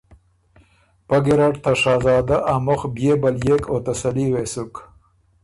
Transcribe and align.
پۀ 1.07 1.17
ګیرډ 1.25 1.55
ته 1.63 1.71
شهزاده 1.81 2.37
ا 2.53 2.55
مُخ 2.65 2.81
بيې 2.95 3.13
بليېک 3.21 3.63
او 3.71 3.77
تسلي 3.85 4.27
وې 4.33 4.45
سُک 4.53 4.73